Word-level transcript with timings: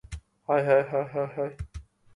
Lima 0.49 0.63
beans 0.63 0.67
have 0.87 1.15
a 1.15 1.35
mealy 1.37 1.49
texture 1.49 1.65